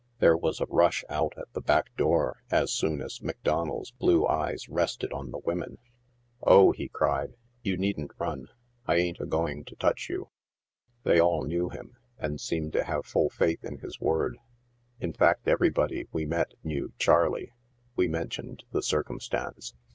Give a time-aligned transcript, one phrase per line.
[0.17, 4.67] There was a rush out at the back door as soon as McDonnell's blue eyes
[4.67, 5.77] rested on the women.
[6.43, 7.09] THE LAIRS OF MISEKY AND CRIME.
[7.09, 7.37] 95" Oh," he cried,"
[7.69, 8.47] you needn't ran;
[8.87, 10.29] I ain't a going to touch you."
[11.03, 14.37] They all knew him, and seemed to have full faith in his word.
[14.99, 17.51] In fact everybody we met knew" Charley."
[17.95, 19.75] We mentioned the cir cumstance.